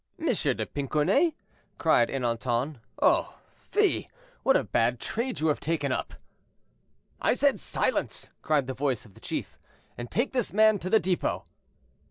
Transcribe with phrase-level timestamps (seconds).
[0.17, 1.35] de Pincornay!"
[1.77, 2.79] cried Ernanton.
[3.03, 4.09] "Oh, fie;
[4.41, 6.15] what a bad trade you have taken up."
[7.21, 9.59] "I said silence," cried the voice of the chief;
[9.99, 11.45] "and take this man to the depot."